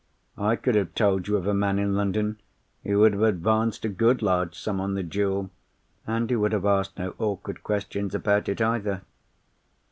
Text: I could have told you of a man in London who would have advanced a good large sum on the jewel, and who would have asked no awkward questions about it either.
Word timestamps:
I 0.39 0.55
could 0.55 0.73
have 0.73 0.95
told 0.95 1.27
you 1.27 1.37
of 1.37 1.45
a 1.45 1.53
man 1.53 1.77
in 1.77 1.93
London 1.95 2.41
who 2.83 2.97
would 2.97 3.13
have 3.13 3.21
advanced 3.21 3.85
a 3.85 3.87
good 3.89 4.23
large 4.23 4.57
sum 4.59 4.81
on 4.81 4.95
the 4.95 5.03
jewel, 5.03 5.51
and 6.07 6.27
who 6.27 6.39
would 6.39 6.53
have 6.53 6.65
asked 6.65 6.97
no 6.97 7.13
awkward 7.19 7.61
questions 7.61 8.15
about 8.15 8.49
it 8.49 8.59
either. 8.61 9.03